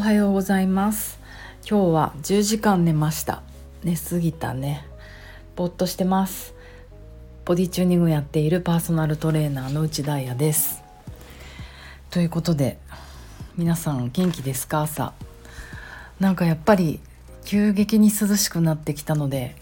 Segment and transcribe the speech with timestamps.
[0.00, 1.18] おはようございます。
[1.68, 3.42] 今日は10時間寝ました。
[3.84, 4.86] 寝すぎたね。
[5.56, 6.54] ぼっとしてます。
[7.44, 10.82] ボディチューニングやっているパーソナルトレーナーの内田彩です。
[12.08, 12.78] ということで
[13.58, 14.80] 皆さん元気ですか？
[14.80, 15.12] 朝。
[16.18, 16.98] なんかやっぱり
[17.44, 19.54] 急激に涼しくなってきたので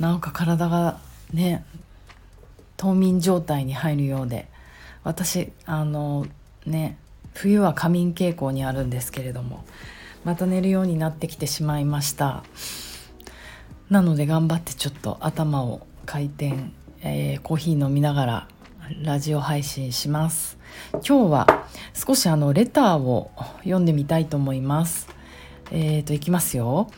[0.00, 0.98] なんか体が
[1.32, 1.64] ね
[2.76, 4.48] 冬眠状態に入るようで
[5.04, 6.26] 私あの
[6.66, 6.98] ね
[7.34, 9.64] 冬は仮眠傾向にあるんですけれども
[10.24, 12.44] また寝るようになってきてしまいました。
[13.90, 16.54] なので頑張ってちょっと頭を回転、
[17.02, 18.48] えー、コーヒー飲みながら
[19.02, 20.58] ラジオ配信します。
[21.06, 25.08] 今日は少しあのレターを読んでみたいと思います。
[25.70, 26.90] えーといきますよ。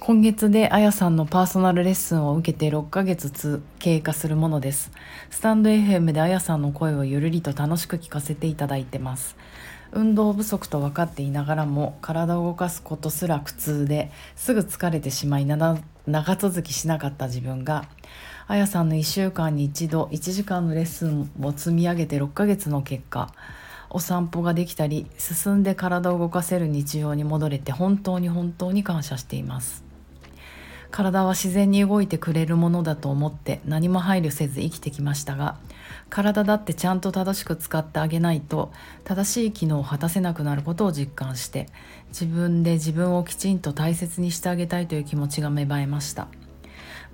[0.00, 4.90] 今月であやさんのパーソナルレッスンを受けて6ヶ月経過するものです。
[5.28, 9.36] スタンド FM であやさんの声をゆるりと楽しく聞かせていただいてます。
[9.92, 15.76] 運動不足と分かっていながらも体を動かすことすら苦痛ですぐ疲れてしまい長
[16.36, 17.84] 続きしなかった自分が
[18.46, 23.34] あやさんの1週間に1度1時間のレッスンを積み上げて6ヶ月の結果
[23.90, 29.89] お散歩ができたり進んで体を動かせる日常に戻れて本当に本当に感謝しています。
[30.90, 35.56] 体は自然に動いてくれるものだと思って何も配慮せず生きてきましたが
[36.08, 38.72] 体だってちゃんと正しく使ってあげないと
[39.04, 41.68] 正しい機能を果たせなくなることを実感して
[42.08, 46.28] 自分で自分をきちんと大切にしてあげたいという気持ちが芽生えました。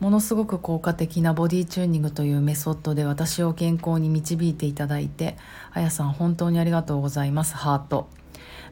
[0.00, 5.38] ものすごく効果的なボディチューニングというメソッドで私を健康に導いていただいて
[5.72, 8.08] あやさん本当にありがとうございますハート。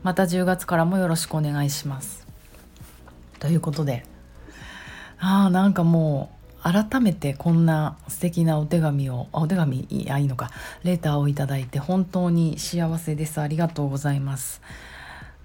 [0.02, 2.26] また10月からもよろしくお願いします。
[3.38, 4.04] ということで
[5.26, 6.30] ああなんかも
[6.60, 10.50] う改めてこんな素敵なお手紙をあお手紙いやいいのか。
[10.82, 13.40] レターをいただいて本当に幸せです。
[13.40, 14.60] ありがとうございます。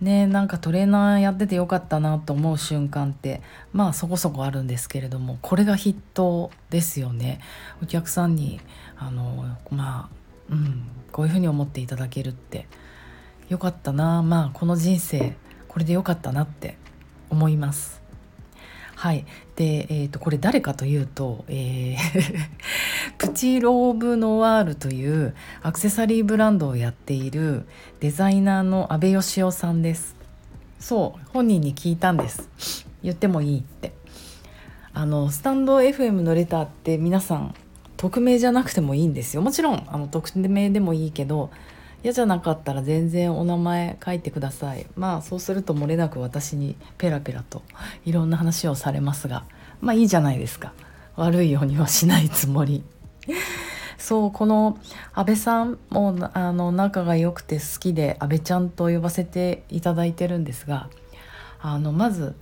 [0.02, 7.40] ねなんかトレーナーやっててよかったなと思う瞬間ってまあそこそこあるんですけれどもこれが筆頭ですよね。
[7.82, 8.60] お客さんに
[8.98, 10.84] あのまあうん
[11.14, 12.68] こういうふうに思っていただけるって
[13.48, 14.24] よかったな。
[14.24, 15.38] まあこの人生
[15.70, 16.78] これでよかったなって
[17.30, 18.09] 思います。
[19.00, 19.26] はい。
[19.56, 22.50] で、えーと、これ誰かというと、えー
[23.18, 27.66] プチローブノワールというアクセサリーブランドをやっている
[28.02, 30.18] デザイナーの阿部義雄さんです。
[30.82, 32.50] そう本人に聞いたんです。
[33.02, 33.94] 言ってもいいって。
[34.94, 37.54] あのスタンド FM のレターって皆さん
[37.96, 39.42] 匿名じゃなくてもいいんですよ。
[39.42, 41.52] もちろんあの匿名でもいいけど
[42.04, 44.86] 嫌じゃなかったら全然お名前書いてください。
[44.96, 47.62] まあそうすると漏れなく私にペラペラと
[48.06, 49.44] いろんな話をされますが。
[49.82, 50.74] まあいいじゃないですか。
[51.16, 52.84] 悪いようにはしないつもり。
[53.98, 54.78] そうこの
[55.14, 60.90] 安倍さんもあの仲が良くて好きで安倍ちゃんと呼ばせていただいてるんですが
[61.60, 62.36] あのまず、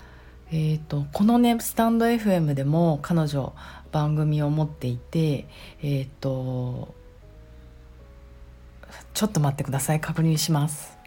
[0.52, 3.54] えーと、このねスタンド FM でも彼女
[3.92, 5.48] 番組を持っていて
[5.82, 6.94] えっ、ー、と
[9.14, 10.00] ちょっと待ってください。
[10.00, 10.98] 確認します。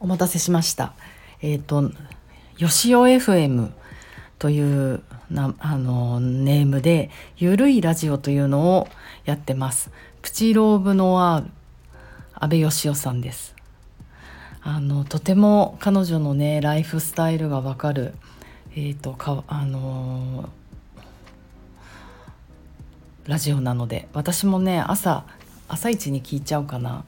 [0.00, 0.92] お待たせしました。
[1.40, 1.90] えっ、ー、と
[2.58, 3.70] よしお FM
[4.38, 8.88] というなあのネームでゆるいラジオというのを
[9.24, 9.90] やってます。
[10.22, 11.50] プチローブノワール
[12.34, 13.54] 安倍義雄さんです。
[14.62, 18.14] あのとても彼女のねライフスタイルがわかる
[18.74, 20.48] えっ、ー、とかあの
[23.26, 25.24] ラジオなので私もね朝
[25.66, 27.06] 朝一に聞いちゃうかな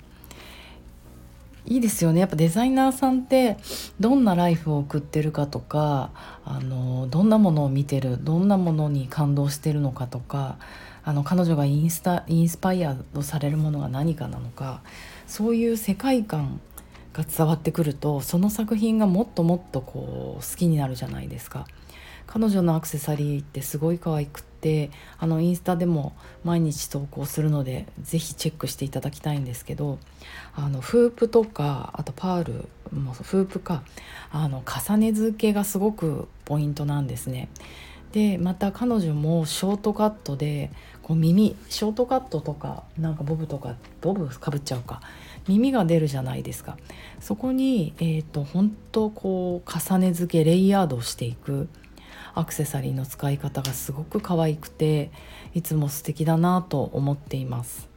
[1.66, 3.58] いいですよねやっぱデザイナーさんって
[4.00, 6.10] どんなライフを送ってるかとか
[6.46, 10.56] あのどんなものを見てるどんなものに感動してるのかとか
[11.04, 14.80] あの彼女がインスタインスパイアとされるものが何かなのか
[15.26, 16.60] そういう世界観
[17.12, 21.66] が伝わってくるとその作品がもっともっとこう好きになるじゃないですか。
[22.26, 24.55] 彼女のアクセサリーってすごい可愛くて
[25.18, 29.98] あのインスタでも毎日投稿するので是非チェックしていただきたいんですけど
[30.54, 33.82] あのフープとかあとパールもフープか
[34.30, 37.48] あの重ね付けがすごくポイントなんですね。
[38.12, 40.70] でまた彼女もショートカットで
[41.02, 45.02] こう耳ショートカットとかなんかボブとかボブかぶっちゃうか
[45.48, 46.78] 耳が出るじゃないですか
[47.20, 51.68] そこにえっ、ー、と本当こう重ね付けレイヤードしていく
[52.36, 55.10] アクセサリーの使い方がすごく可愛くて
[55.54, 57.88] いつも素敵だなと思っています。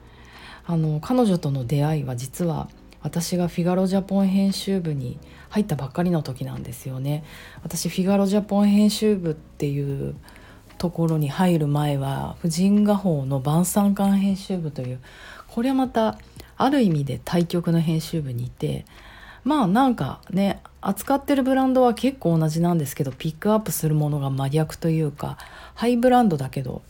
[0.66, 2.70] あの彼女との出会いは実は
[3.02, 5.20] 私がフィガロジャポン編集部に
[5.50, 7.24] 入ったばっかりの時なんですよね。
[7.64, 10.16] 私フィガロジャポン編集部っていう
[10.78, 15.00] ところに入る前は婦人画報の晩餐館編集部という
[15.48, 16.18] これはまた
[16.56, 18.86] ある意味で対局の編集部にいて
[19.44, 25.38] まあなんかね扱ってるブランドは結構同じなんですけどピックアップするものが真逆というか
[25.76, 26.82] ハイブランドだけど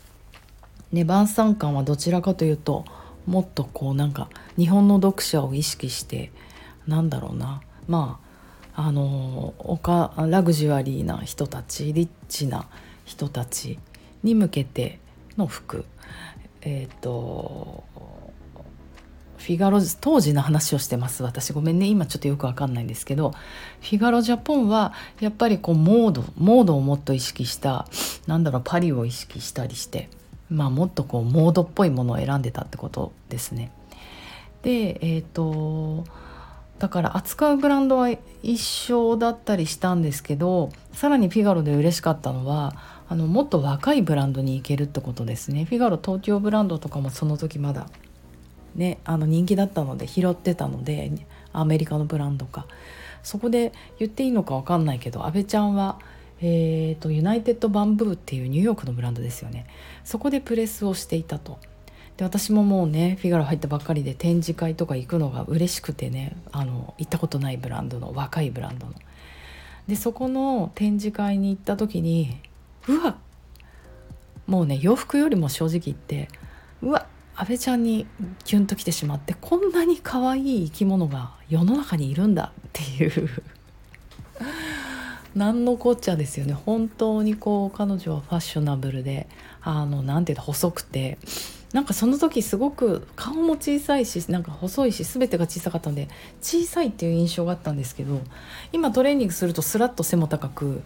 [0.92, 2.86] ね晩餐感はどちらかというと
[3.26, 6.32] もっとこうなんか日本の読者を意識して
[6.88, 7.62] なんだろうな。
[7.88, 8.30] まあ
[8.88, 12.66] あのおかラグジュアリーな人たちリッチな
[13.04, 13.78] 人たち
[14.24, 15.00] に向けて
[15.38, 15.86] の服。
[16.62, 17.84] えっ、ー、と
[19.40, 21.24] フィガロ当時の話をしてます。
[21.24, 21.88] 私ごめんね。
[21.88, 23.32] 今ちょっとよくわかんないんですけど。
[23.82, 27.88] フィガロジャポンはやっぱりこうモードモードをもっと意識した
[28.28, 30.10] なんだろうパリを意識したりして
[30.50, 33.72] まあもっとこうモードっぽいものを選んでたってことですね。
[34.62, 36.04] でえっ、ー、と
[36.80, 38.10] だから扱うブランドは
[38.44, 42.76] 一緒だったりしたんですけどさらにフィガロで嬉しかったのは
[43.08, 45.66] あのもっと若いブランドに行けるってことですね。
[45.66, 47.88] フィガロ東京ブランドとかもその時まだ
[48.76, 51.12] ねあの人気だったので拾ってたので
[51.54, 52.66] アメリカのブランドか
[53.24, 56.00] そこで言っていいのか分かんないけど阿部ちゃんは、
[56.42, 59.66] えーと、ユナイテッドバンブーっていうニューヨークのブランドですよね
[60.04, 61.60] そこでプレスをしていたと。
[62.18, 68.94] で私ももうねフィガロ入ったばっかりで展示会とか行くのが嬉しくてねあの行ったことないブランドの若いブランドの。
[69.88, 72.38] でそこの展示会に行った時に
[72.88, 73.16] うわ
[74.48, 76.28] もうね洋服よりも正直言って
[76.82, 77.06] うわ
[77.40, 78.06] 阿部ちゃんに
[78.44, 83.30] キュンときてしまってこんなに可愛い生き物が世の中にいるんだっていう。
[85.36, 86.52] 何のこっちゃですよね。
[86.54, 89.30] 本当にこう彼女はファッショナブルで
[89.62, 91.18] あのなんていうの細くて。
[91.74, 96.08] なんかその時すごく顔も小さいしなんか細いし全てが小さかったんで
[96.42, 98.22] 小さいっていう印象があったんですけど
[98.72, 100.82] 今トレーニングするとスラッと背も高く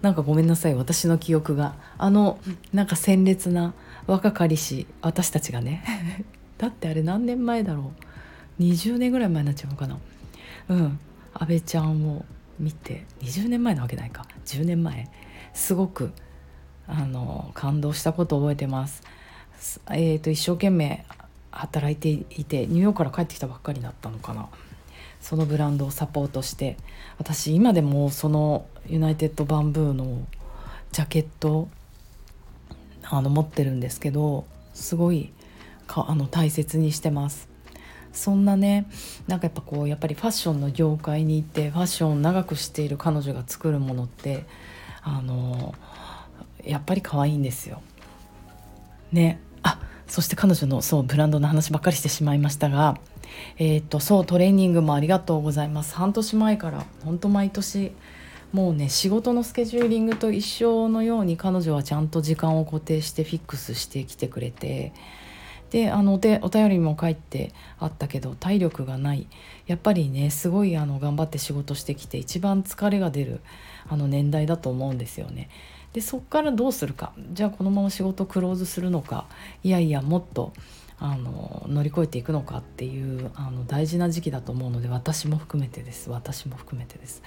[0.00, 2.38] なんかごめんなさい私の記憶があの
[2.72, 3.74] なんか鮮烈な
[4.06, 6.24] 若かりし私たちがね。
[6.58, 7.92] だってあれ何年前だろ
[8.58, 8.62] う。
[8.62, 9.98] 20年ぐらい前になっちゃうのかな。
[10.68, 10.98] うん。
[11.34, 12.24] 阿部ちゃんを
[12.58, 14.26] 見て20年前なわけないか。
[14.44, 15.08] 10年前。
[15.54, 16.12] すごく
[16.86, 19.02] あの感動したことを覚えてます。
[19.90, 21.04] えーと、一生懸命
[21.50, 24.48] 働いていてニューヨークから帰ってきたばっかりだったのかな。
[25.20, 26.76] そのブランドをサポートして
[27.16, 30.26] 私今でもそのユナイテッドバンブーの
[30.90, 31.68] ジャケット
[33.04, 35.30] あの持ってるんですけどすごい
[35.86, 37.48] かあの大切にしてます。
[38.12, 38.86] そんなね
[39.26, 44.44] なんかやっぱこうやっぱりファッションの業界に行ってファッションを長くしている彼女が作るものって
[45.02, 45.74] あの
[46.64, 47.80] やっぱり可愛いんですよ。
[49.12, 49.40] ね。
[50.06, 52.98] そして彼女のそうブランドの話ばっかりしてしまいましたが
[53.58, 57.92] えっ、とそうトレーニングもありがとうございます半年前から本当毎年
[58.52, 64.92] もうね仕事のスケジューリングと一緒のように彼女はちゃんと時間を固定してフィックスしてきてくれて
[65.70, 69.26] であのおお便りも書いてあったけど体力がない
[69.66, 73.40] やっぱりねすごいあの頑張って仕事してきて一番疲れが出る
[73.88, 75.48] あの年代だと思うんですよね。
[75.92, 79.26] でそっからどうするかじゃあこのまま仕事クローズするのか
[79.62, 80.52] いやいやもっと
[80.98, 87.22] あの乗り越えていくのかっていうあの大事な時期だと思うので私も含めてです私も含めてです。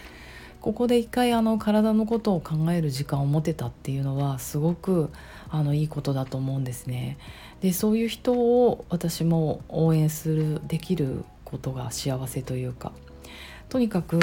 [0.61, 5.11] ここで一回あの体のことを考える時間を持てたっていうのはすごく
[5.51, 7.19] あのいいことだと思うんですね。
[7.61, 12.93] でそういう人を私も応援するできることが幸せというか
[13.69, 14.19] とにかく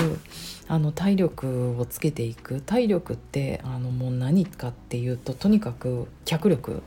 [0.68, 2.60] あの体力をつけていく。
[2.60, 6.82] 体力ってあのもう何かっていうととにかく脚力。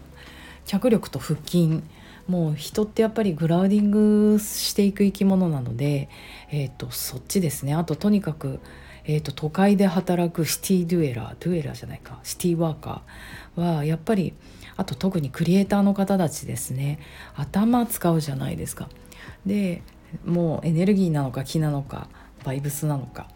[0.66, 1.84] 脚力と腹筋。
[2.28, 6.10] もう人ってやっぱりグラウディングしていく生き物なので、
[6.52, 7.76] えーとそっちですね。
[7.76, 8.60] あととにかく
[9.08, 11.36] えーと、都会で働くシティドゥエラー。
[11.40, 12.20] ドゥエラーじゃないか。
[12.24, 14.34] シティワーカーはやっぱり
[14.78, 17.00] あと特にクリエイターの方たちですね。
[17.36, 18.90] 頭使うじゃないですか。
[19.46, 19.84] で
[20.26, 22.10] もうエネルギーなのか気なのか。
[22.46, 23.28] バイブスなのか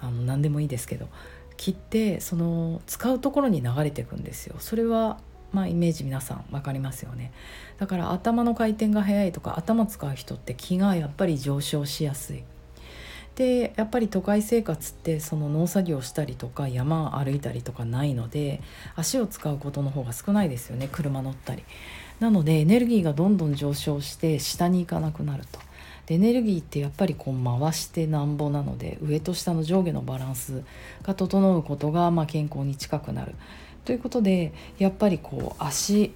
[0.00, 1.08] あの何でもいいですけど
[1.56, 4.56] 気ってその使うところに流れていくんですよ。
[4.60, 5.18] それは
[5.52, 7.32] まあイメージ皆さん分かりますよね
[7.78, 12.44] だから頭の回転が速いとか頭使う人って気がやっぱり上昇しやすい
[13.34, 18.60] でやっぱり都会生活ってその農作業したりとか山歩いたりとかないので
[18.96, 21.62] 足を使うことの方が少ないですよね車乗ったり。
[22.18, 25.60] なのでエネルギーがどんどん上昇して下に行かなくなると。
[26.08, 30.62] でエネルギーってやっぱりこう回してなんぼなので上と下の上下のバランス
[31.02, 33.34] が整うことがまあ健康に近くなる。
[33.84, 36.12] ということでやっぱりこう足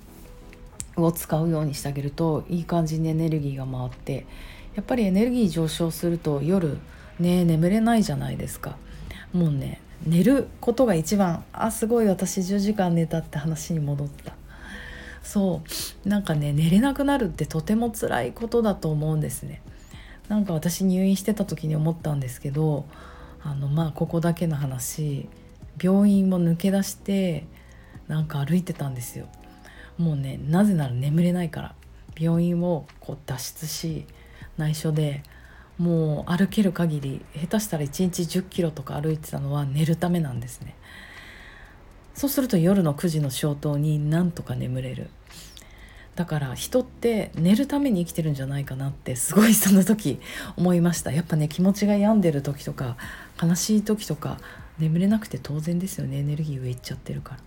[0.96, 4.26] を使うようにしてあげるといい感じにエネルギーが回って
[4.74, 6.78] やっぱりエネルギー上昇すると夜
[7.18, 8.76] ね眠れないじゃないですか。
[9.34, 14.32] もうね寝ることが一番あすごい私10時間寝たって話に戻った。
[15.22, 15.60] そ
[16.06, 16.08] う。
[16.08, 19.60] なんかね寝れなくなるってとても辛いことだと思うんですね。
[20.28, 22.86] なんか私入院してた時に思ったんですけど
[23.42, 25.28] あのまあここだけの話
[25.82, 27.46] 病院を抜け出して
[28.08, 29.26] なんか歩いてたんですよ。
[29.98, 31.74] もうねなぜなら眠れないから
[32.18, 34.06] 病院をこう脱出し
[34.56, 35.22] 内緒で
[35.78, 40.76] もう歩ける限り下手したら1日1 0キロとか歩いてたのは寝るためなんですね。
[42.14, 45.08] そうすると夜の9時の消灯になんとか眠れる。
[46.14, 50.20] だから人って寝るために生きてるんじゃないかなってすごいその時
[50.56, 51.10] 思いました。
[51.10, 52.96] やっぱね気持ちが病んでる時とか
[53.42, 54.38] 悲しい時とか
[54.78, 56.18] 眠れなくて当然ですよね。
[56.18, 57.40] エネルギー上いっちゃってるから。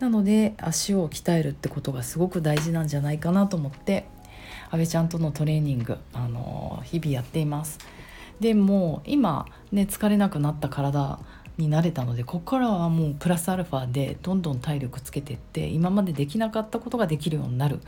[0.00, 4.06] なので足を鍛えるってことがすごく大事なんじゃないかなと思って
[4.70, 7.78] 阿部ちゃんとのトレーニング、あの日々やっています。
[8.40, 11.18] でも今ね疲れなくなった体
[11.56, 17.80] になれたのでここからはもうプラスアルファでどんどん体力つけていって今までできなかったことができるようになる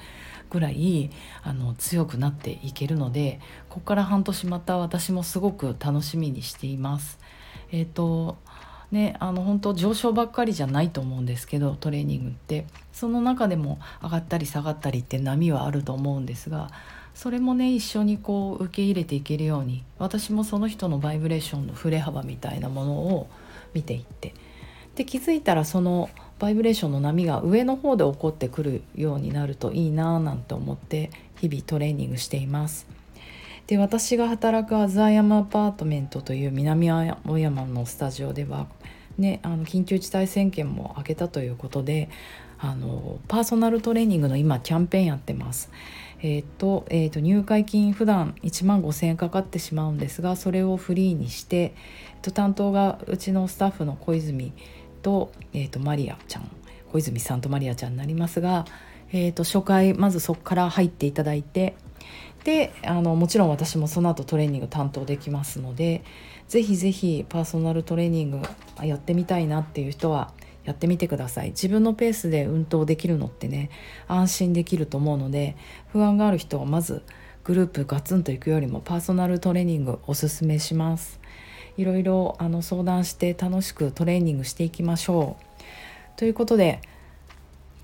[0.51, 1.11] ぐらい
[1.43, 7.19] あの強くなっていけるのでここから半年また私もすごく楽しみにしています。
[7.71, 8.37] えーと
[8.91, 16.71] ね、あの本当上昇ばっかりじゃないと思うんですけどトレーニングってその中でも上がったり下がったりって波はあると思うんですが
[17.15, 23.29] それもね一緒にこう受け入れていけるように私もその人のバイブレーションの振れ幅みたいなものを
[23.75, 24.35] 見ていって
[24.95, 31.11] で気づいたらそのバイブレーションの波が上の方で起こってくるようになるといいなぁなんて思って
[31.41, 32.87] 日々トレーニングしています。
[33.69, 38.67] で私が働くアザヤマアパートメントという南青山のスタジオでは、
[39.19, 42.11] ね、あの緊急事態宣言も明けたということで
[42.65, 45.71] あのパーソナルトレーニングの今キャンペーンやってます。
[46.21, 54.53] えーとえー、と入会金普段1万5,000円かかってしまうんですがそれをフリーにして、えー、と担当がうちのスタッフの小泉
[55.03, 56.49] と,、えー、とマリアちゃん
[56.93, 58.67] 小泉さんとマリアちゃんになりますが、
[59.13, 61.75] えー、と初回まずそこから入っていただいて
[62.45, 66.05] であのもちろん私もその後トレーニング担当できますので
[66.47, 68.43] ぜひぜひパーソナルトレーニング
[68.85, 70.33] やってみたいなっていう人は
[70.65, 71.49] やってみてください。
[71.49, 73.71] 自分のペースで運動できるのってね
[74.09, 75.57] 安心できると思うので
[75.89, 77.03] 不安がある人はまず
[77.45, 81.21] グループガツンと行くよりもパーソナルトレーニングおすすめします。
[81.77, 86.19] いろいろあの相談して楽しくトレーニングしていきましょう。
[86.19, 86.81] ということで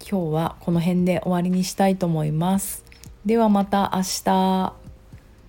[0.00, 2.85] 今日はこの辺で終わりにしたいと思います。
[3.26, 4.73] ではまた明日。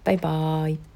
[0.04, 0.89] バイバーイ。